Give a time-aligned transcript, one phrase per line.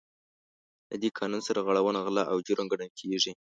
[0.89, 3.31] له دې قانون سرغړونه غلا او جرم ګڼل کیږي.